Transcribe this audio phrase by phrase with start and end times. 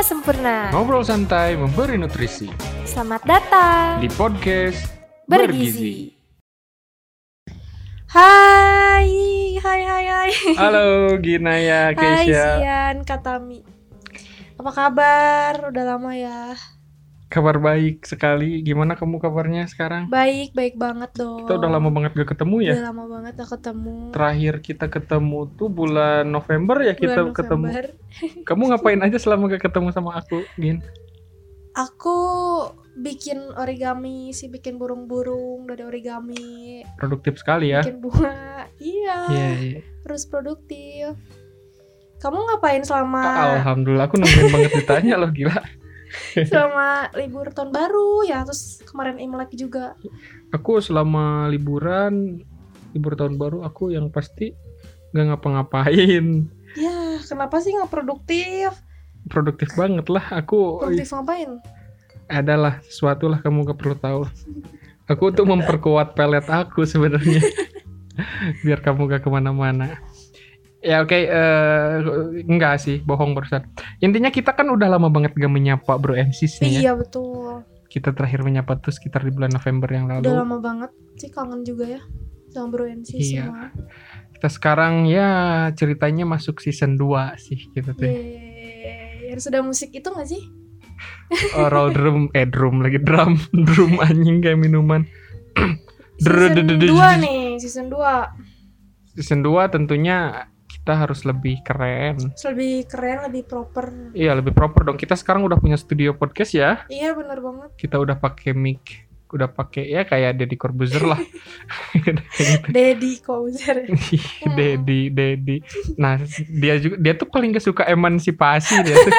[0.00, 0.72] 5 sempurna.
[0.72, 2.48] Ngobrol santai memberi nutrisi
[2.88, 4.88] Selamat datang di podcast
[5.28, 6.16] Bergizi.
[8.08, 10.30] Hai, hai, hai, hai.
[10.56, 12.64] Halo Ginaya Hai Keisha.
[12.64, 13.60] Sian, Katami.
[14.56, 15.68] Apa kabar?
[15.68, 16.56] Udah lama ya.
[17.30, 18.58] Kabar baik sekali.
[18.60, 20.10] Gimana kamu kabarnya sekarang?
[20.10, 21.46] Baik, baik banget dong.
[21.46, 22.74] Kita udah lama banget gak ketemu ya.
[22.74, 23.96] Udah lama banget gak ketemu.
[24.10, 27.66] Terakhir kita ketemu tuh bulan November ya kita Bulan ketemu.
[27.70, 27.86] November.
[28.50, 30.82] Kamu ngapain aja selama gak ketemu sama aku, Gin?
[31.70, 32.18] Aku
[32.98, 37.80] bikin origami sih, bikin burung-burung dari origami, Produktif sekali ya.
[37.80, 38.66] bikin bunga.
[38.76, 39.80] Iya, Iya, iya.
[40.02, 41.14] terus produktif.
[42.18, 43.22] Kamu ngapain selama
[43.56, 45.56] Alhamdulillah aku nungguin banget ditanya loh gila.
[46.34, 48.42] Selama libur tahun baru ya.
[48.46, 49.94] Terus kemarin Imlek juga.
[50.50, 52.42] Aku selama liburan
[52.90, 54.54] libur tahun baru aku yang pasti
[55.14, 56.46] nggak ngapa-ngapain.
[56.78, 58.70] ya kenapa sih nggak produktif?
[59.26, 60.82] Produktif banget lah aku.
[60.82, 61.50] produktif ngapain?
[62.30, 64.22] Adalah sesuatu lah kamu gak perlu tahu.
[65.10, 67.42] Aku tuh memperkuat pelet aku sebenarnya.
[68.64, 69.98] Biar kamu gak ke mana-mana
[70.80, 71.92] ya oke eh,
[72.48, 73.64] enggak sih bohong barusan.
[74.00, 76.80] Intinya kita kan udah lama banget gak menyapa bro nih ya.
[76.90, 77.64] Iya betul.
[77.90, 81.66] Kita terakhir menyapa tuh sekitar di bulan November yang udah lalu lama banget sih kangen
[81.66, 82.02] juga ya
[82.50, 83.46] sama Bro NC Iya.
[83.46, 83.64] semua.
[84.34, 85.28] Kita sekarang ya
[85.76, 88.06] ceritanya masuk season 2 sih gitu tuh.
[88.08, 89.30] Yeay.
[89.30, 90.42] harus ada musik itu gak sih?
[91.54, 95.06] Oh, roll drum eh drum lagi drum drum anjing kayak minuman.
[96.20, 100.46] Season 2 nih season 2 season 2 tentunya
[100.90, 104.94] kita harus lebih keren lebih keren lebih proper Iya lebih proper dong.
[104.94, 106.82] Kita sekarang udah punya studio podcast ya.
[106.90, 111.18] iya bener banget Kita udah pakai mic, udah pakai ya kayak Deddy Corbuzier lah.
[112.68, 113.86] Daddy Kozer
[114.58, 115.56] Deddy, Deddy.
[115.94, 116.18] Nah
[116.50, 119.12] dia juga dia tuh paling gak suka emansipasi dia tuh.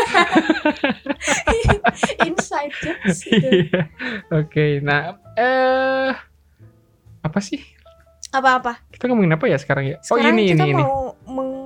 [2.28, 3.48] inside jokes gitu.
[3.48, 3.80] Iya.
[4.34, 6.12] Oke, nah eh
[7.22, 7.62] apa sih?
[8.30, 9.96] apa-apa Kita ngomongin apa ya sekarang ya?
[10.00, 10.80] oh Sekarang ini kita ini ini.
[10.80, 11.61] mau meng-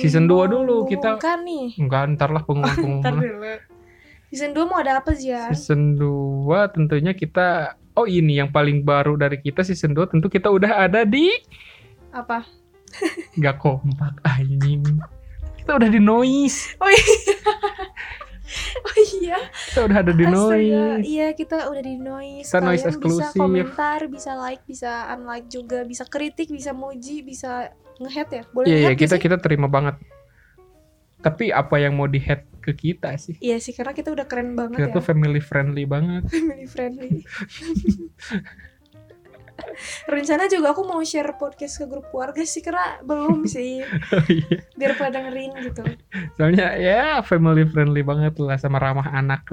[0.00, 3.14] Season dua dulu, kita- mengumumkan nih Enggak, ntar lah Ntar pengumuman.
[3.16, 3.54] dulu.
[4.26, 5.50] Season 2 mau ada apa sih ya?
[5.50, 10.46] season 2 tentunya kita Oh ini yang paling baru dari kita season 2 tentu kita
[10.46, 11.34] udah ada di
[12.10, 12.46] Apa?
[13.34, 14.86] nggak kompak anjing
[15.56, 17.02] kita udah di noise Oh iya.
[18.86, 19.38] oh iya.
[19.70, 20.38] kita udah ada di Astaga.
[20.38, 22.46] noise Iya, kita udah di noise.
[22.48, 23.30] Kita noise Kalian eksklusif.
[23.30, 28.42] Bisa komentar, bisa like, bisa unlike juga, bisa kritik, bisa muji, bisa nge-head ya?
[28.50, 29.22] Boleh iya iya kita sih?
[29.28, 30.00] kita terima banget
[31.20, 34.56] tapi apa yang mau di head ke kita sih Iya sih, karena kita udah keren
[34.56, 34.96] banget kita ya.
[34.96, 37.10] tuh family friendly banget Family friendly.
[40.06, 43.80] Rencana juga aku mau share podcast ke grup keluarga sih, karena belum sih.
[44.12, 44.64] Oh, iya.
[44.76, 45.82] Biar pada dengerin gitu.
[46.38, 49.44] soalnya ya family friendly banget lah sama ramah anak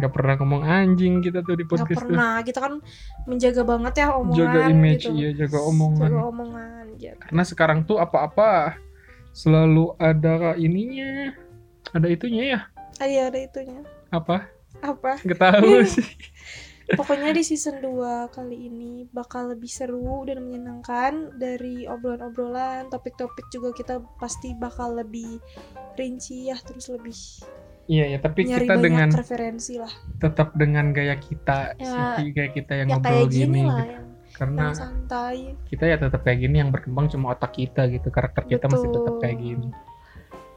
[0.00, 2.74] nggak pernah ngomong anjing kita tuh di Gak podcast tuh pernah, kita kan
[3.28, 5.12] menjaga banget ya omongan jaga image gitu.
[5.16, 7.22] iya jaga omongan Jaga omongan, jaga.
[7.28, 8.80] karena sekarang tuh apa-apa
[9.36, 11.36] selalu ada ininya
[11.92, 12.60] ada itunya ya
[13.04, 13.84] iya ada itunya.
[14.08, 14.48] apa
[14.80, 15.20] Apa?
[15.24, 16.08] nggak tahu sih
[16.86, 23.74] Pokoknya di season 2 kali ini bakal lebih seru dan menyenangkan dari obrolan-obrolan, topik-topik juga
[23.74, 25.42] kita pasti bakal lebih
[25.96, 27.18] rinci ya, terus lebih
[27.86, 29.90] iya ya tapi nyari kita dengan referensi lah.
[30.18, 33.78] tetap dengan gaya kita Ya, sih gaya kita yang ya ngobrol kayak gini gini lah
[33.78, 33.94] gitu.
[33.94, 35.38] yang, karena yang santai.
[35.70, 39.14] kita ya tetap kayak gini yang berkembang cuma otak kita gitu karakter kita masih tetap
[39.18, 39.68] kayak gini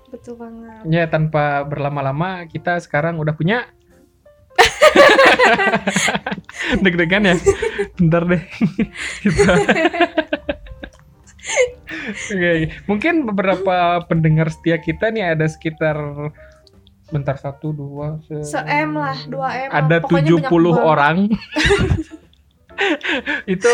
[0.10, 0.82] Betul banget.
[0.90, 3.70] ya tanpa berlama-lama kita sekarang udah punya
[6.84, 7.36] deg-degan ya
[7.96, 8.44] bentar deh
[9.24, 9.52] kita
[12.30, 12.54] Oke,
[12.86, 15.98] mungkin beberapa pendengar setia kita nih ada sekitar
[17.10, 19.70] bentar satu dua se- Se-M lah, 2M.
[19.72, 20.86] ada Pokoknya 70 banyak banget.
[20.86, 21.18] orang
[23.50, 23.74] itu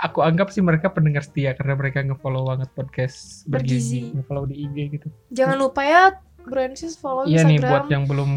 [0.00, 4.06] aku anggap sih mereka pendengar setia karena mereka ngefollow banget podcast Bergizi.
[4.06, 6.02] bergizi ngefollow di IG gitu Jangan lupa ya,
[6.40, 7.68] Bransis follow iya nih Instagram.
[7.68, 8.30] buat yang belum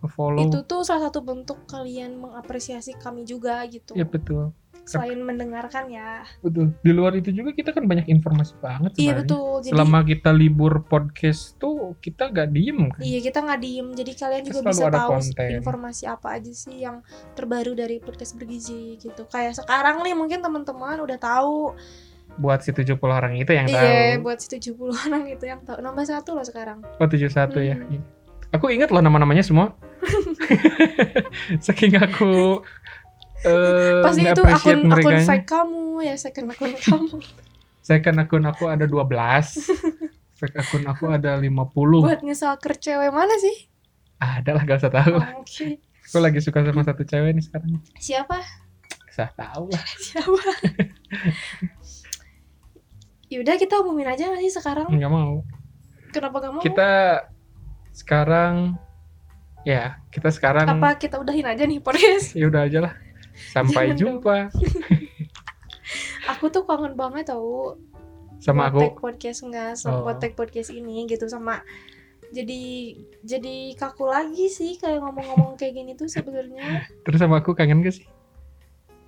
[0.00, 3.92] ngefollow Itu tuh salah satu bentuk kalian mengapresiasi kami juga gitu.
[3.92, 6.24] ya betul Selain mendengarkan ya.
[6.40, 9.60] betul di luar itu juga kita kan banyak informasi banget Iya betul.
[9.60, 14.12] Jadi selama kita libur podcast tuh kita gak diem kan Iya kita nggak diem, jadi
[14.14, 15.48] kalian juga Selalu bisa tahu konten.
[15.54, 19.22] informasi apa aja sih yang terbaru dari podcast bergizi gitu.
[19.26, 21.76] Kayak sekarang nih mungkin teman-teman udah tahu.
[22.32, 23.82] buat si 70 orang itu yang Iya,
[24.16, 25.76] tahu buat si 70 orang itu yang tahu.
[25.78, 26.80] Nambah satu loh sekarang.
[26.80, 27.30] oh 71
[27.60, 27.90] ya Hmm.
[27.90, 28.00] Iya.
[28.50, 29.74] Aku ingat loh nama-namanya semua
[31.66, 32.62] saking aku
[33.40, 37.16] eh Pasti itu akun akun fake kamu ya, second akun kamu.
[37.80, 39.00] Second akun aku ada 12
[40.36, 41.48] Fake akun aku ada 50
[42.04, 43.68] buat ngestalker cewek mana sih?
[44.20, 45.16] Ada lah gak usah tahu.
[45.16, 45.80] Oh, Oke.
[45.80, 47.80] Aku lagi suka sama satu cewek nih sekarang.
[47.96, 48.36] Siapa?
[49.08, 49.84] Usah tahu lah.
[49.96, 50.42] Siapa?
[53.32, 54.92] Yaudah kita umumin aja gak sih sekarang?
[54.92, 55.40] Nggak mau.
[56.12, 56.60] Kenapa gak mau?
[56.60, 56.90] Kita
[57.92, 58.78] sekarang
[59.62, 62.32] ya kita sekarang Apa kita udahin aja nih podcast?
[62.38, 62.94] ya udah aja lah.
[63.52, 64.34] Sampai Jangan jumpa
[66.32, 67.76] Aku tuh kangen banget tau
[68.40, 68.96] sama aku.
[68.96, 70.30] podcast enggak sama Oh.
[70.32, 71.60] podcast ini gitu sama
[72.30, 77.82] jadi jadi kaku lagi sih kayak ngomong-ngomong kayak gini tuh sebenarnya Terus sama aku kangen
[77.82, 78.06] gak sih?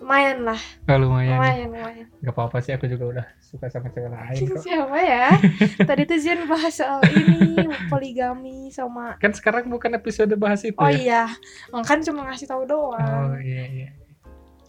[0.03, 1.39] Lumayan lah Oh, lumayan.
[1.39, 4.59] lumayan lumayan Gak apa-apa sih aku juga udah suka sama cewek lain kok.
[4.61, 5.27] siapa ya
[5.89, 7.55] tadi tuh Zian bahas soal ini
[7.87, 10.99] poligami sama Kan sekarang bukan episode bahas itu oh ya.
[10.99, 11.23] iya
[11.81, 13.89] kan cuma ngasih tahu Oh doang iya iya.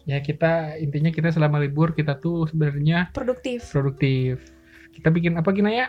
[0.04, 4.44] Ya kita intinya kita selama libur kita tuh sebenarnya produktif produktif.
[4.92, 5.88] Kita bikin apa gina ya?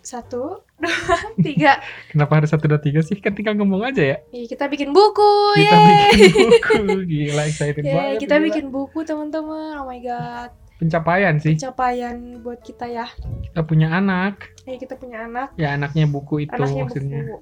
[0.00, 1.16] Satu dua
[1.46, 1.76] tiga
[2.08, 3.16] Kenapa harus satu dua tiga sih?
[3.16, 4.16] Kan tinggal ngomong aja ya.
[4.28, 8.16] Iya, kita bikin buku Kita yeay bikin buku gila excited Yeay, banget.
[8.20, 8.46] kita gila.
[8.48, 11.52] bikin buku teman-teman oh my god pencapaian sih.
[11.54, 13.04] pencapaian buat kita ya
[13.44, 14.56] Kita punya anak.
[14.64, 17.20] Iya kita punya anak Ya anaknya buku itu anaknya maksudnya.
[17.22, 17.38] buku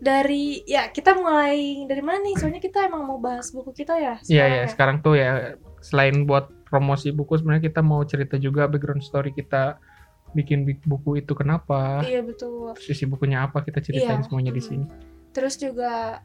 [0.00, 4.16] dari ya kita mulai dari mana nih soalnya kita emang mau bahas buku kita ya
[4.22, 5.30] Iya sekarang ya sekarang tuh ya
[5.78, 9.76] selain buat promosi buku sebenarnya kita mau cerita juga background story kita
[10.32, 12.02] bikin bi- buku itu kenapa.
[12.02, 14.68] iya betul Terus isi bukunya apa kita ceritain Iya, semuanya di mm.
[14.68, 14.86] sini.
[15.30, 16.22] terus juga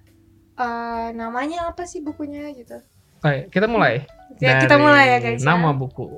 [0.55, 2.81] eh, namanya apa sih bukunya gitu
[3.17, 4.05] Oke, kita mulai.
[4.37, 5.47] ya kita mulai ya guys ya.
[5.47, 6.17] Nama buku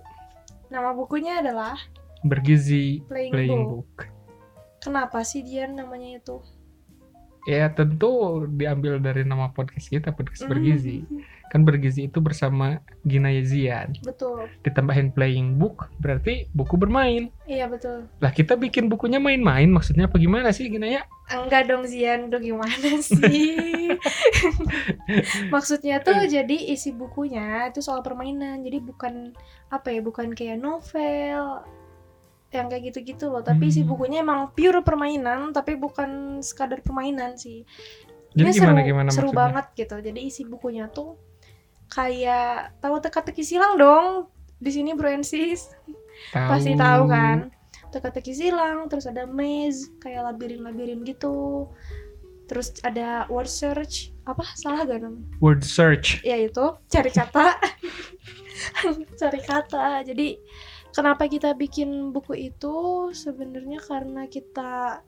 [0.68, 1.80] nama bukunya adalah
[2.22, 3.88] bergizi Playing, playing Book.
[3.88, 4.07] book.
[4.80, 6.44] kenapa sih dia namanya itu
[7.44, 8.12] Ya tentu
[8.50, 11.07] diambil dari nama podcast kita podcast bergizi.
[11.48, 13.96] Kan bergizi itu bersama Gina Yezian.
[14.02, 17.32] betul Ditambahin playing book berarti buku bermain.
[17.44, 21.04] iya betul Lah kita bikin bukunya main-main maksudnya apa gimana sih Gina ya?
[21.28, 23.92] enggak dong Zian udah gimana sih
[25.50, 29.36] maksudnya tuh jadi isi bukunya itu soal permainan jadi bukan
[29.68, 31.64] apa ya bukan kayak novel
[32.50, 33.92] yang kayak gitu-gitu loh tapi isi Hmm.
[33.92, 37.68] bukunya emang pure permainan tapi bukan sekadar permainan sih
[38.30, 39.40] Jadi Ini gimana seru, gimana seru maksudnya?
[39.42, 41.18] banget gitu jadi isi bukunya tuh
[41.88, 44.28] kayak tahu teka-teki silang dong.
[44.57, 45.69] Di sini bro and sis
[46.34, 46.50] Tahu.
[46.50, 47.54] pasti tahu kan?
[47.94, 51.69] Teka-teki silang terus ada maze kayak labirin-labirin gitu.
[52.48, 54.12] Terus ada word search.
[54.24, 54.44] Apa?
[54.56, 56.19] Salah gak namanya Word search.
[56.24, 57.56] ya itu cari kata.
[59.19, 60.01] Cari kata.
[60.01, 60.33] Jadi
[60.90, 63.10] kenapa kita bikin buku itu?
[63.13, 65.06] Sebenarnya karena kita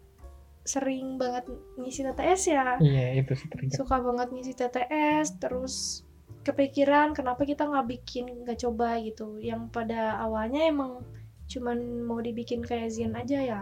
[0.62, 2.78] sering banget ngisi TTS ya.
[2.78, 3.74] Iya itu trigger.
[3.74, 6.06] suka banget ngisi TTS terus
[6.44, 9.38] kepikiran kenapa kita nggak bikin nggak coba gitu.
[9.40, 11.04] Yang pada awalnya emang
[11.50, 13.62] cuman mau dibikin kayak Zian aja ya.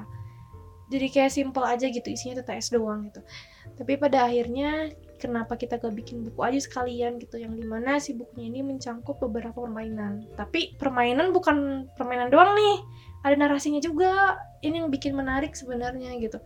[0.88, 3.19] Jadi kayak simple aja gitu isinya TTS doang gitu.
[3.75, 8.15] Tapi pada akhirnya kenapa kita gak bikin buku aja sekalian gitu yang di mana si
[8.15, 10.23] bukunya ini mencangkup beberapa permainan.
[10.39, 12.75] Tapi permainan bukan permainan doang nih
[13.27, 14.39] ada narasinya juga.
[14.63, 16.39] Ini yang bikin menarik sebenarnya gitu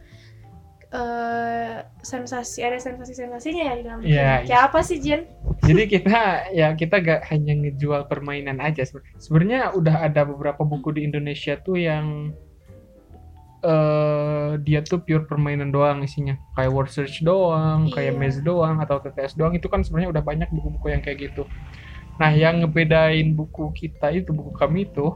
[0.92, 5.24] eh sensasi ada sensasi sensasinya ya di dalam kayak apa sih Jen
[5.62, 6.20] Jadi kita
[6.52, 8.82] ya kita gak hanya ngejual permainan aja.
[8.82, 12.34] seben- Sebenarnya udah ada beberapa buku di Indonesia tuh yang
[13.62, 16.34] eh dia tuh pure permainan doang isinya.
[16.58, 18.20] Kayak word search doang, kayak Iya.
[18.20, 21.46] maze doang atau TTS doang itu kan sebenarnya udah banyak buku-buku yang kayak gitu.
[22.18, 25.14] Nah, yang ngebedain buku kita itu buku kami itu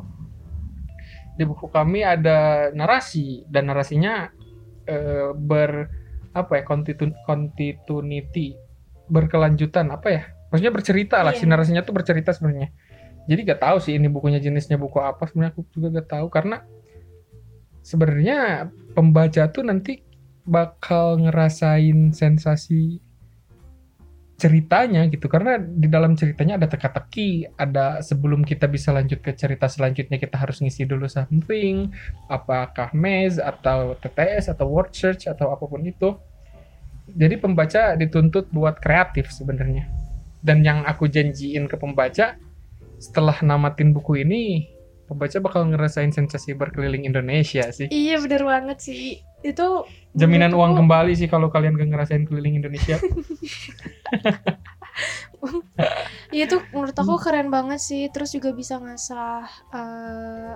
[1.35, 4.29] di buku kami ada narasi dan narasinya
[4.85, 5.89] eh, ber
[6.35, 8.47] apa ya continuity
[9.07, 11.39] berkelanjutan apa ya maksudnya bercerita lah Iya.
[11.39, 12.69] si narasinya tuh bercerita sebenarnya
[13.25, 16.61] jadi gak tahu sih ini bukunya jenisnya buku apa sebenarnya aku juga gak tahu karena
[17.85, 20.01] sebenarnya pembaca tuh nanti
[20.45, 23.01] bakal ngerasain sensasi
[24.35, 25.31] ceritanya gitu.
[25.31, 30.35] Karena di dalam ceritanya ada teka-teki ada sebelum kita bisa lanjut ke cerita selanjutnya kita
[30.35, 31.91] harus ngisi dulu something
[32.27, 36.15] apakah maze atau TTS atau word search atau apa pun itu.
[37.05, 39.87] Jadi pembaca dituntut buat kreatif sebenarnya.
[40.45, 42.37] Dan yang aku janjiin ke pembaca
[43.01, 44.69] setelah namatin buku ini
[45.05, 47.87] pembaca bakal ngerasain sensasi berkeliling Indonesia sih.
[47.93, 49.21] Iya bener banget sih
[49.51, 49.65] itu
[50.19, 52.97] jaminan menurutku- uang kembali sih kalau kalian gak ngerasain keliling Indonesia
[56.33, 58.01] Iya itu menurut aku keren banget sih.
[58.13, 60.53] Terus juga bisa ngasah eh,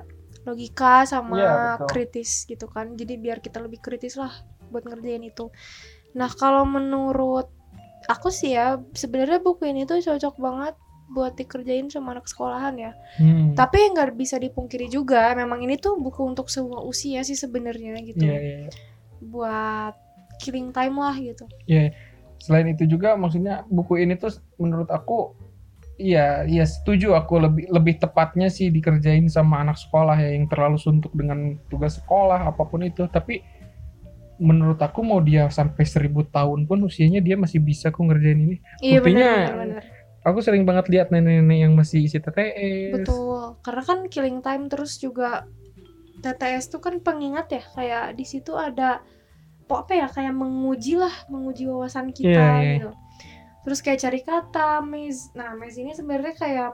[0.48, 1.38] logika sama
[1.78, 1.88] betul.
[1.90, 2.96] kritis gitu kan.
[3.00, 4.32] Jadi biar kita lebih kritis lah
[4.72, 5.50] buat ngerjain itu.
[6.20, 7.48] Nah kalau menurut
[8.10, 10.76] aku sih ya sebenarnya buku ini tuh cocok banget
[11.10, 12.92] buat dikerjain sama anak sekolahan ya.
[13.18, 13.58] Hmm.
[13.58, 18.22] Tapi nggak bisa dipungkiri juga, memang ini tuh buku untuk semua usia sih sebenarnya gitu.
[18.24, 18.72] Iya, iya, iya.
[19.20, 19.98] Buat
[20.40, 21.92] killing time lah gitu Ya,
[22.40, 25.36] selain itu juga maksudnya buku ini tuh menurut aku
[26.00, 30.80] iya iya setuju aku lebih lebih tepatnya sih dikerjain sama anak sekolah ya yang terlalu
[30.80, 33.44] suntuk dengan tugas sekolah apa pun itu tapi
[34.40, 38.56] menurut aku mau dia sampai seribu tahun pun usianya dia masih bisa kok ngerjain ini
[38.80, 39.84] iya Buktinya- benar benar
[40.22, 43.56] aku sering banget lihat nenek-nenek yang masih isi TTS betul.
[43.62, 45.48] Karena kan killing time terus juga
[46.20, 49.00] TTS tuh kan pengingat ya kayak di situ ada
[49.66, 52.72] po- apa ya kayak menguji lah menguji wawasan kita Iya, iya.
[52.76, 52.92] gitu.
[53.60, 56.72] Terus kayak cari kata maze nah maze ini sebenarnya kayak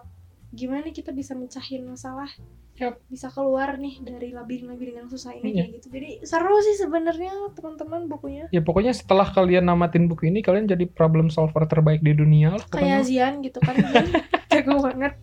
[0.49, 2.29] gimana nih kita bisa mecahin masalah
[2.75, 2.99] Yap.
[3.07, 5.87] bisa keluar nih dari labirin-labirin yang susah ini kayak gitu.
[5.95, 8.51] Jadi seru sih sebenarnya teman-teman bukunya.
[8.51, 12.63] Ya pokoknya setelah kalian namatin buku ini kalian jadi problem solver terbaik di dunia lah
[12.67, 13.79] kayak Zian gitu kan.
[14.51, 15.15] Jago banget.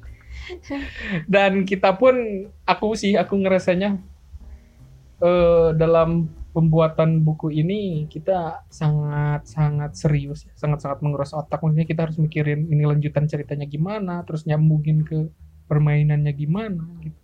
[1.29, 4.01] Dan kita pun aku sih aku ngerasanya
[5.21, 11.61] eh dalam pembuatan buku ini kita sangat sangat serius ya, sangat sangat menguras otak.
[11.61, 15.29] Maksudnya kita harus mikirin ini lanjutan ceritanya gimana terus nyambungin ke
[15.69, 17.22] permainannya gimana gitu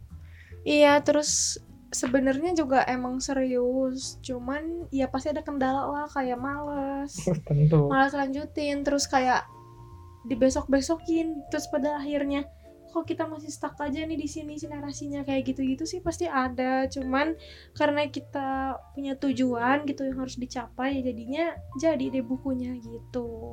[0.69, 1.57] Iya, terus
[1.89, 7.17] sebenarnya juga emang serius, cuman ya pasti ada kendala lah kayak males,
[7.49, 7.89] tentu.
[7.89, 9.49] Malas lanjutin, terus kayak
[10.29, 12.45] dibesok-besokin, terus pada akhirnya
[12.89, 16.89] kok kita masih stuck aja nih di sini si narasinya kayak gitu-gitu sih pasti ada,
[16.89, 17.37] cuman
[17.77, 21.45] karena kita punya tujuan gitu yang harus dicapai ya jadinya
[21.81, 23.53] jadi deh bukunya gitu.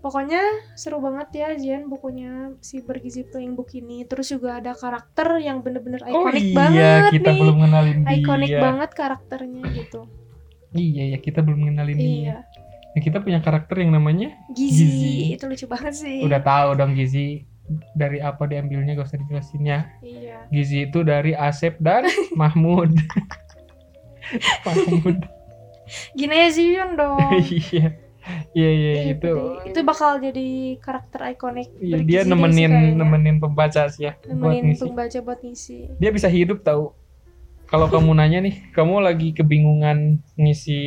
[0.00, 0.40] Pokoknya
[0.74, 4.08] seru banget ya Jian bukunya si bergizi playing book ini.
[4.08, 7.38] Terus juga ada karakter yang bener-bener oh ikonik iya banget kita nih.
[7.38, 10.00] belum kenalin dia Ikonik banget karakternya gitu.
[10.72, 12.36] iya ya kita belum kenalin dia Iya.
[12.90, 14.82] Ya, kita punya karakter yang namanya Gizi.
[14.82, 15.14] Gizi.
[15.36, 16.24] itu lucu banget sih.
[16.24, 17.46] udah tahu dong Gizi
[17.92, 20.48] dari apa diambilnya gak usah dijelasin ya Iya.
[20.48, 22.08] Gizi itu dari Asep dan
[22.40, 22.90] Mahmud.
[24.66, 25.18] Mahmud.
[26.14, 27.18] Gini ya Zion dong.
[27.70, 27.94] Iya.
[28.50, 29.32] Iya iya Iya, itu.
[29.62, 30.48] itu bakal jadi
[30.82, 31.70] karakter ikonik.
[31.78, 34.82] Iya, dia deh sih nemenin nemenin pembaca sih ya buat nemenin ngisi.
[34.82, 35.78] pembaca buat ngisi.
[36.02, 36.90] Dia bisa hidup tahu.
[37.70, 40.80] Kalau kamu nanya nih, kamu lagi kebingungan ngisi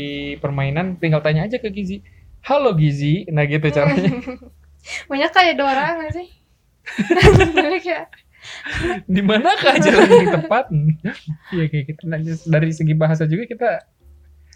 [0.43, 2.03] permainan, tinggal tanya aja ke Gizi.
[2.43, 4.11] Halo Gizi, nah gitu caranya.
[5.09, 6.27] Banyak kayak Dora nggak sih?
[7.55, 8.03] Banyak ya.
[9.07, 10.65] Di manakah jalan yang tepat?
[11.55, 12.01] Iya kayak gitu.
[12.11, 12.19] Nah,
[12.51, 13.69] dari segi bahasa juga kita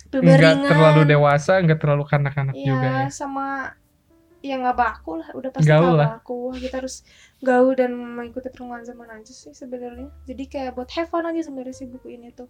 [0.10, 0.70] nggak Beberingan.
[0.72, 3.06] terlalu dewasa, nggak terlalu kanak-kanak Iya, juga ya.
[3.10, 3.46] sama
[4.40, 6.08] ya nggak baku lah, udah pasti Gaul nggak lah.
[6.18, 6.40] baku.
[6.56, 6.96] Kita harus
[7.40, 10.08] gaul dan mengikuti perkembangan zaman aja sih sebenarnya.
[10.24, 12.48] Jadi kayak buat have fun aja sebenarnya sih buku ini tuh.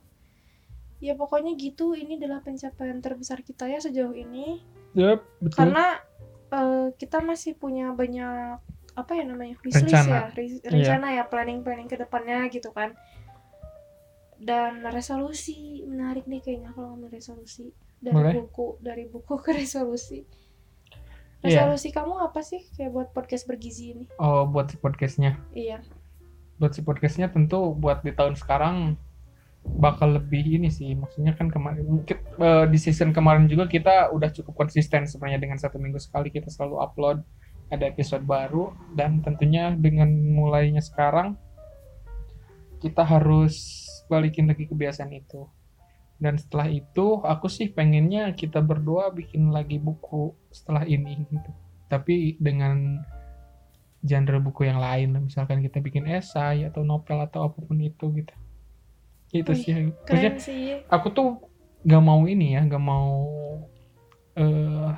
[0.98, 4.62] Ya pokoknya gitu, ini adalah pencapaian terbesar kita ya sejauh ini.
[4.98, 5.58] Yup, betul.
[5.58, 5.86] Karena
[6.50, 8.58] eh, kita masih punya banyak
[8.98, 10.10] apa ya namanya wishlist Rencana.
[10.10, 12.98] ya, Re- rencana ya planning planning ke depannya gitu kan.
[14.38, 18.34] Dan resolusi menarik nih kayaknya kalau ngomong resolusi dari Boleh.
[18.38, 20.22] buku dari buku ke resolusi.
[21.42, 21.66] Iya.
[21.70, 24.06] Resolusi kamu apa sih kayak buat podcast bergizi ini?
[24.18, 25.38] Oh, buat si podcastnya.
[25.54, 25.82] Iya.
[26.58, 28.98] Buat si podcastnya tentu buat di tahun sekarang
[29.78, 30.94] bakal lebih ini sih.
[30.98, 35.58] Maksudnya kan kemarin mungkin eh, di season kemarin juga kita udah cukup konsisten sebenarnya dengan
[35.62, 37.18] satu minggu sekali kita selalu upload
[37.68, 41.36] ada episode baru dan tentunya dengan mulainya sekarang
[42.80, 45.48] kita harus balikin lagi kebiasaan itu.
[46.18, 51.52] Dan setelah itu aku sih pengennya kita berdua bikin lagi buku setelah ini gitu.
[51.88, 53.00] Tapi dengan
[54.08, 58.34] genre buku yang lain misalkan kita bikin esai atau novel atau apa pun itu gitu
[59.36, 60.80] itu Wih, sih maksudnya Keren sih.
[60.88, 61.28] aku tuh
[61.84, 63.12] gak mau ini ya gak mau
[64.38, 64.92] eh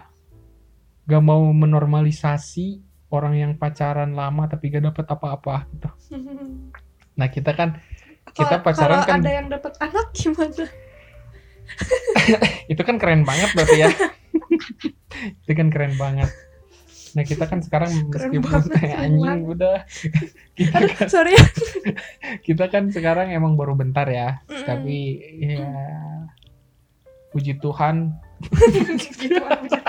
[1.09, 5.89] gak mau menormalisasi orang yang pacaran lama tapi gak dapet apa-apa gitu
[7.19, 7.81] nah kita kan
[8.31, 10.65] Kita Kalau- pacaran kalau kan- ada yang dapat anak gimana?
[12.65, 13.89] itu kan keren banget berarti ya.
[15.43, 16.29] Itu kan keren banget.
[17.09, 19.81] Nah kita kan sekarang meskipun kayak anjing udah.
[20.57, 21.33] Kita Aduh, kan, sorry.
[22.41, 24.41] Kita kan sekarang emang baru bentar ya.
[24.45, 24.65] Mm-mm.
[24.65, 24.97] tapi
[25.39, 25.65] ya
[27.29, 28.13] puji Tuhan.
[28.41, 29.81] Puji Tuhan, anjir.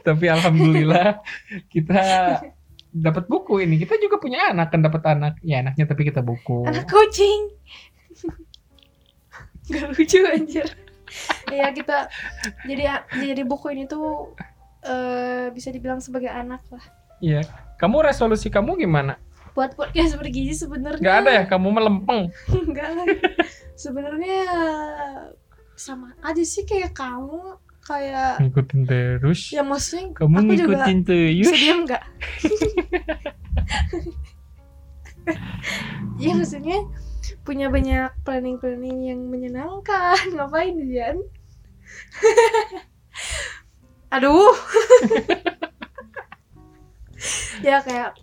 [0.00, 1.18] tapi alhamdulillah
[1.66, 2.02] kita
[2.96, 3.76] dapat buku ini.
[3.76, 5.36] Kita juga punya anak kan dapat anak.
[5.44, 6.64] Ya anaknya tapi kita buku.
[6.64, 7.52] Anak kucing.
[9.72, 10.66] Gak lucu anjir.
[11.50, 12.10] Iya kita
[12.66, 14.34] jadi jadi buku ini tuh
[14.82, 16.84] eh, bisa dibilang sebagai anak lah.
[17.22, 17.42] iya.
[17.76, 19.20] Kamu resolusi kamu gimana?
[19.52, 21.00] Buat podcast bergizi sebenarnya.
[21.02, 21.44] Nggak ada ya?
[21.44, 23.06] Kamu melempeng Enggak lah.
[23.76, 24.40] Sebenarnya
[25.76, 31.34] sama aja sih kayak kamu kayak ngikutin terus ya maksudnya kamu aku juga ngikutin terus
[31.38, 32.02] bisa diam nggak?
[36.22, 36.78] ya maksudnya
[37.46, 40.18] punya banyak planning-planning yang menyenangkan.
[40.34, 41.16] Ngapain Jan?
[44.14, 44.54] aduh.
[47.62, 48.18] Ya kayak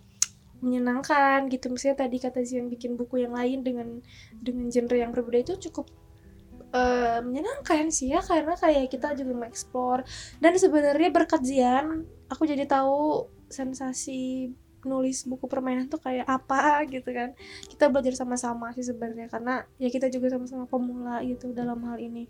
[0.60, 1.72] menyenangkan gitu.
[1.72, 4.00] Misalnya tadi kata Zian bikin buku yang lain dengan
[4.32, 5.88] dengan genre yang berbeda itu cukup
[6.74, 10.01] eh, menyenangkan sih ya karena kayak kita juga mengeksplor.
[10.42, 14.50] Dan sebenarnya berkat Zian aku jadi tahu sensasi
[14.84, 17.38] nulis buku permainan tuh kayak apa gitu kan.
[17.70, 22.27] Kita belajar sama-sama sih sebenarnya karena ya kita juga sama-sama pemula gitu dalam hal ini.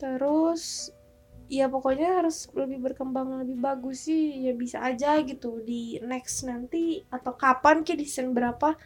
[0.00, 0.94] Terus
[1.48, 4.48] ya pokoknya harus lebih berkembang lebih bagus sih.
[4.48, 8.78] Ya bisa aja gitu di next nanti atau kapan ki di season berapa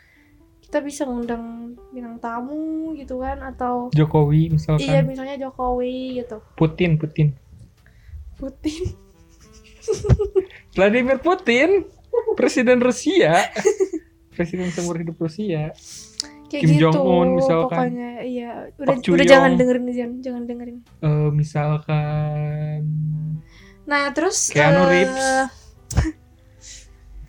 [0.72, 4.80] kita bisa ngundang bintang tamu gitu kan atau Jokowi misalkan.
[4.80, 6.40] Iya misalnya Jokowi gitu.
[6.56, 7.36] Putin Putin.
[8.40, 8.96] Putin?
[10.72, 11.84] Vladimir Putin
[12.40, 13.52] presiden Rusia.
[14.32, 15.76] Presiden seumur hidup Rusia.
[16.48, 17.76] Kayak Kim gitu Jong-un misalkan.
[17.76, 18.72] pokoknya iya.
[18.80, 20.78] Udah udah jangan dengerin jangan jangan dengerin.
[21.04, 22.80] Eh, misalkan
[23.84, 25.52] nah terus Keanu eh, Reeves.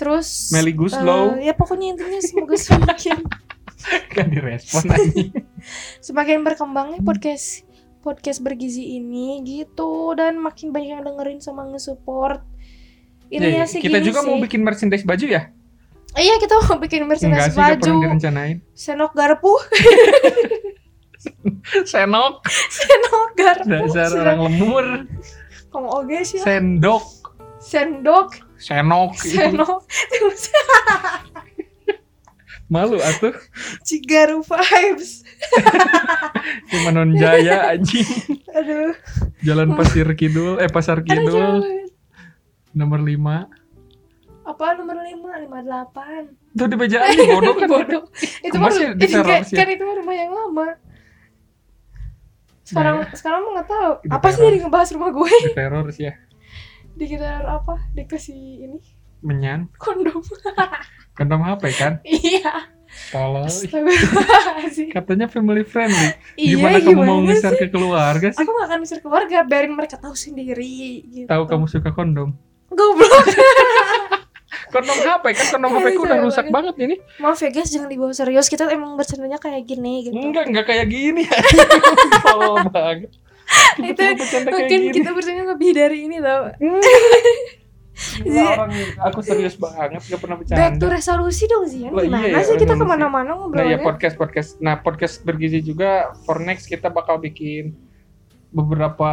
[0.04, 3.18] Terus Melly Guslow eh, ya pokoknya intinya semoga semakin
[4.16, 5.24] kan direspon aja.
[6.00, 7.64] semakin berkembangnya podcast
[8.00, 10.12] podcast bergizi ini gitu.
[10.12, 12.44] Dan makin banyak yang dengerin sama nge-support.
[13.28, 14.28] Ini Ya, ya sih kita juga sih.
[14.28, 15.50] mau bikin merchandise baju ya?
[16.14, 17.92] Iya kita mau bikin enggak merchandise sih gak pernah baju.
[18.04, 18.56] direncanain.
[18.76, 19.52] Senok garpu.
[21.88, 22.44] Senok.
[22.70, 23.72] Senok garpu.
[23.88, 24.86] Dasar orang lemur.
[25.72, 26.40] Kong oge sih.
[26.40, 27.04] Sendok.
[27.58, 29.36] Sendok senok itu.
[29.36, 29.84] senok.
[32.74, 33.36] Malu atuh.
[33.84, 35.22] Cigaru vibes.
[36.72, 38.08] Cuma non jaya anjing.
[38.56, 38.96] Aduh.
[39.44, 41.62] Jalan pasir kidul eh pasar kidul.
[42.74, 43.62] Nomor 5
[44.44, 45.40] apa nomor lima?
[45.40, 46.36] Lima delapan.
[46.52, 47.68] Tuh di bejaan bodoh kan?
[47.80, 48.04] Bodoh.
[48.44, 49.56] Itu mah itu kan, sih?
[49.56, 50.68] kan itu mah rumah yang lama.
[52.68, 53.92] Sekarang Nah, sekarang mah nggak tahu.
[54.12, 55.32] Apa sih jadi ngebahas rumah gue?
[55.56, 56.20] Teror sih ya
[56.94, 57.90] dikira apa?
[57.94, 58.80] Dikasih ini?
[59.24, 59.72] Menyan.
[59.80, 60.22] Kondom.
[61.18, 61.94] Kondom HP kan?
[62.04, 62.74] Iya.
[62.94, 64.94] Astagfirullahaladzim.
[64.94, 66.14] katanya family friendly.
[66.38, 67.60] Iya gimana kamu mau gimana ngeser sih?
[67.66, 68.42] ke keluarga sih?
[68.42, 71.26] Aku gak akan misal keluarga biarin mereka tahu sendiri gitu.
[71.26, 72.38] tahu kamu suka kondom?
[72.70, 73.10] Goblok.
[74.74, 75.46] Kondom HP kan?
[75.58, 76.96] Kondom HP ku udah rusak banget ini?
[77.22, 78.50] Maaf ya guys jangan dibawa serius.
[78.50, 80.18] Kita emang bercandanya kayak gini gitu.
[80.18, 81.30] Enggak enggak kayak gini.
[82.26, 83.14] Tolong banget
[83.80, 86.42] Itu bercanda mungkin kita bercanda lebih dari ini tau
[87.94, 88.74] Gila, orang
[89.06, 92.74] aku serius banget gak pernah back bercanda to resolusi dong iya gimana ya, sih kita
[92.74, 94.50] ke mana-mana Nah ngobrolnya ya podcast podcast.
[94.58, 97.78] Nah podcast bergizi juga for next kita bakal bikin
[98.50, 99.10] beberapa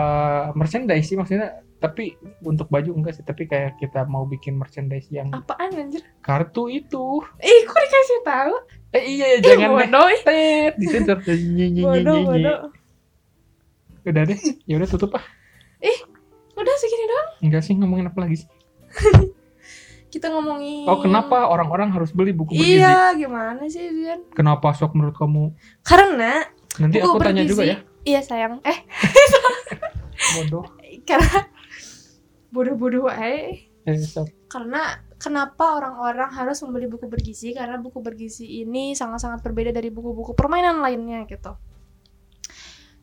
[0.56, 1.60] merchandise sih maksudnya.
[1.80, 3.24] Tapi untuk baju enggak sih.
[3.24, 7.20] Tapi kayak kita mau bikin merchandise yang apaan anjir kartu itu.
[7.40, 8.54] ih kok dikasih tahu
[8.90, 10.08] Eh iya ya jangan deh.
[10.08, 10.20] ih.
[10.24, 11.18] Tet disensor.
[11.20, 12.58] Bodoh bodoh
[14.02, 14.38] Udah deh.
[14.64, 15.24] Ya udah tutup ah.
[16.52, 18.48] udah segini doang Enggak sih ngomongin apa lagi sih?
[20.12, 22.76] kita ngomongin Oh kenapa orang-orang harus beli buku bergizi?
[22.76, 25.54] iya gimana sih Zian Kenapa sok menurut kamu?
[25.80, 26.44] karena
[26.76, 27.76] Nanti buku aku tanya bergizi juga ya.
[28.02, 28.78] iya sayang eh
[30.36, 30.64] Bodoh.
[31.02, 31.48] karena
[32.48, 34.28] bodoh-bodoh aja Eh, sok.
[34.46, 34.82] karena
[35.16, 40.84] kenapa orang-orang harus membeli buku bergizi karena buku bergizi ini sangat-sangat berbeda dari buku-buku permainan
[40.84, 41.56] lainnya gitu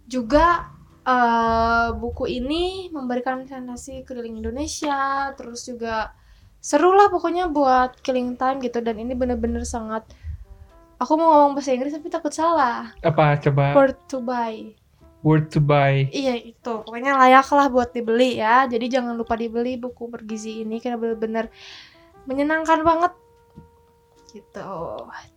[0.06, 0.77] juga
[1.08, 6.12] eh, buku ini memberikan sensasi keliling Indonesia terus juga
[6.60, 10.04] seru lah pokoknya buat killing time gitu dan ini bener-bener sangat
[11.00, 14.76] aku mau ngomong bahasa Inggris tapi takut salah Apa coba worth to buy
[15.26, 16.08] word to buy?
[16.14, 18.64] Iya itu, pokoknya layak lah buat dibeli ya.
[18.70, 21.52] Jadi jangan lupa dibeli buku bergizi ini karena bener-bener
[22.24, 23.14] menyenangkan banget.
[24.32, 24.72] Gitu.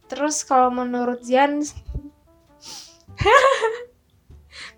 [0.06, 1.66] Terus kalau menurut Zian,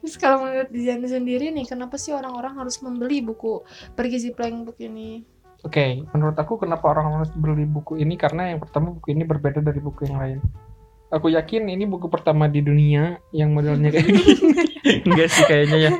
[0.00, 3.64] terus kalau menurut Zian sendiri nih, kenapa sih orang-orang harus membeli buku
[3.96, 5.24] bergizi playing book ini?
[5.62, 9.62] Oke, menurut aku kenapa orang harus beli buku ini karena yang pertama buku ini berbeda
[9.62, 10.38] dari buku yang lain.
[11.12, 14.24] Aku yakin ini buku pertama di dunia yang modelnya kayak gini.
[15.06, 15.92] Enggak sih kayaknya ya.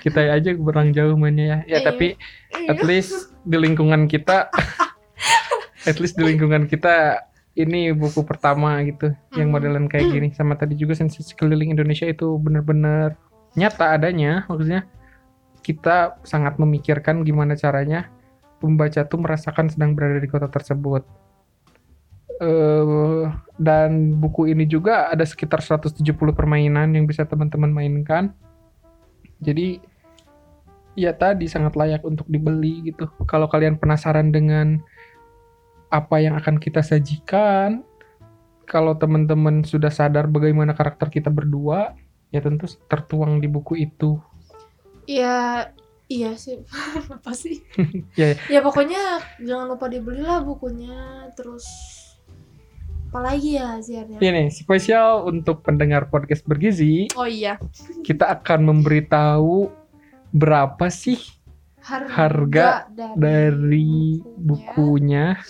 [0.00, 1.58] Kita aja kurang jauh mainnya ya.
[1.66, 1.90] Ya Iya.
[1.90, 2.16] tapi
[2.70, 4.48] at least di lingkungan kita
[5.90, 9.56] at least di lingkungan kita ini buku pertama gitu yang Hmm.
[9.58, 10.28] modelan kayak gini.
[10.30, 13.18] Sama tadi juga sensasi keliling Indonesia itu benar-benar
[13.58, 14.86] nyata adanya maksudnya
[15.60, 18.06] kita sangat memikirkan gimana caranya
[18.62, 21.02] pembaca tuh merasakan sedang berada di kota tersebut.
[22.40, 23.24] Eh
[23.60, 28.32] dan buku ini juga ada sekitar 170 permainan yang bisa teman-teman mainkan.
[29.42, 29.80] Jadi
[30.96, 33.10] ya tadi sangat layak untuk dibeli gitu.
[33.28, 34.80] Kalau kalian penasaran dengan
[35.90, 37.82] apa yang akan kita sajikan
[38.64, 41.98] kalau teman-teman sudah sadar bagaimana karakter kita berdua
[42.30, 44.22] ya tentu tertuang di buku itu
[45.10, 45.38] Iya,
[46.06, 46.62] iya sih.
[47.18, 47.66] Apa sih?
[48.18, 51.30] Ya, ya pokoknya jangan lupa dibelilah bukunya.
[51.34, 51.66] Terus
[53.10, 54.06] apalagi ya ya?
[54.06, 57.58] Ini spesial untuk pendengar podcast bergizi, Oh iya,
[58.06, 59.66] kita akan memberitahu
[60.30, 61.18] berapa sih
[61.82, 62.68] harga, Harga
[63.18, 65.42] dari bukunya.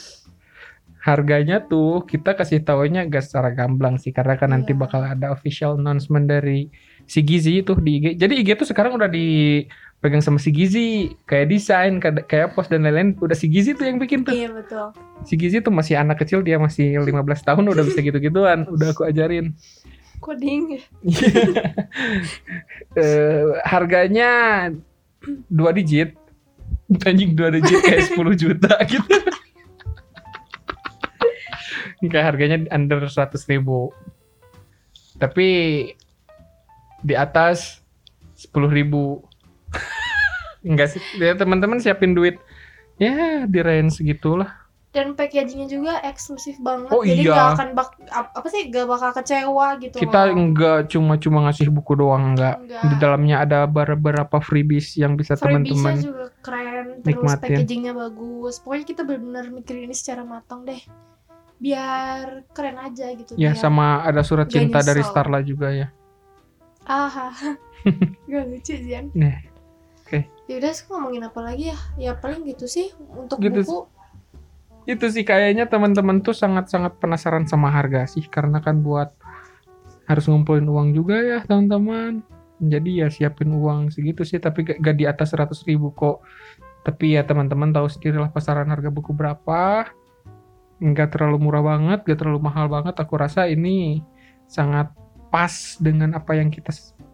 [1.01, 4.81] Harganya tuh kita kasih taunya gak secara gamblang sih karena kan nanti Iya.
[4.85, 6.69] bakal ada official announcement dari
[7.09, 8.07] si Gizi itu di IG.
[8.21, 13.17] Jadi IG tuh sekarang udah dipegang sama si Gizi, kayak desain, kayak post dan lain-lain
[13.17, 14.37] udah si Gizi tuh yang bikin tuh.
[14.37, 14.93] Iya betul.
[15.25, 19.09] Si Gizi tuh masih anak kecil, dia masih 15 tahun udah bisa gitu-gituan, udah aku
[19.09, 19.57] ajarin.
[20.21, 20.81] Coding ya.
[22.93, 24.31] Eh, harganya
[25.47, 26.17] dua digit
[27.07, 29.15] anjing dua digit kayak 10 juta gitu
[32.03, 33.93] kayak harganya under 100 ribu
[35.17, 35.49] tapi
[37.01, 37.85] di atas
[38.39, 39.21] 10 ribu
[40.63, 42.41] enggak sih ya teman-teman siapin duit
[42.97, 44.49] ya di range segitulah
[44.91, 46.91] Dan packagingnya juga eksklusif banget.
[46.91, 47.31] Oh Jadi iya.
[47.31, 50.03] nggak akan bak ap- apa sih gak bakal kecewa gitu.
[50.03, 50.35] kita loh.
[50.35, 52.83] enggak cuma-cuma ngasih buku doang enggak Enggak.
[52.83, 57.39] di dalamnya ada beberapa freebies yang bisa Freebies-nya teman-teman juga keren, terus nikmatin.
[57.55, 58.55] packagingnya bagus.
[58.59, 60.83] Pokoknya kita benar-benar mikirin ini secara matang deh.
[61.61, 63.37] Biar keren aja gitu.
[63.37, 65.13] Ya sama ada surat cinta dari nyesel.
[65.13, 65.93] Starla juga ya.
[66.89, 67.31] Ah,
[68.31, 69.13] gak lucu Zian.
[69.13, 69.37] Nah,
[70.03, 70.25] oke.
[70.49, 71.79] Ya udah sekarang ngomongin apa lagi ya?
[72.01, 73.79] Ya paling gitu sih untuk Gitu buku.
[74.89, 79.13] Itu sih kayaknya teman-teman tuh sangat-sangat penasaran sama harga sih karena kan buat
[80.09, 82.25] harus ngumpulin uang juga ya teman-teman.
[82.61, 86.25] Jadi ya siapin uang segitu sih tapi gak, gak di atas 100 ribu kok.
[86.81, 89.93] Tapi ya teman-teman tahu sendiri lah pasaran harga buku berapa.
[90.81, 92.97] Nggak terlalu murah banget, gak terlalu mahal banget.
[92.97, 94.01] Aku rasa ini
[94.49, 94.91] sangat
[95.29, 96.73] pas dengan apa yang kita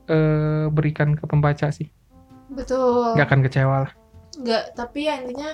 [0.08, 1.90] eh, berikan ke pembaca sih.
[2.48, 3.18] Betul.
[3.18, 3.92] Nggak akan kecewa lah.
[4.38, 5.50] Nggak, tapi ya intinya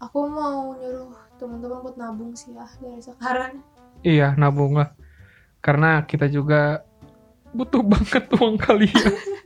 [0.00, 3.60] aku mau nyuruh teman-teman buat nabung sih ya dari sekarang.
[4.00, 4.96] Iya, nabung lah.
[5.60, 6.84] Karena kita juga
[7.52, 9.12] butuh banget uang kalian.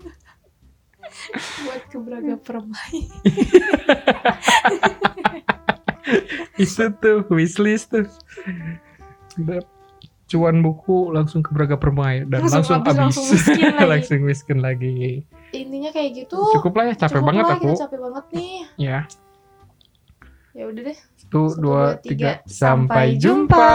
[1.67, 2.95] buat ke Braga Permai.
[6.61, 8.07] Itu tuh wishlist tuh.
[9.37, 9.61] Udah
[10.27, 13.01] cuan buku langsung ke Braga Permai dan langsung, Langsung habis, habis.
[13.01, 13.89] langsung miskin lagi.
[13.89, 14.95] langsung miskin lagi.
[15.51, 16.39] Intinya kayak gitu.
[16.55, 17.67] Cukup lah ya, capek Cukup banget lah, aku.
[17.67, 18.53] Kita capek banget nih.
[18.77, 18.99] Ya,
[20.51, 20.99] Ya udah deh.
[21.17, 22.43] satu, Satu, dua, tiga.
[22.45, 23.71] Sampai jumpa.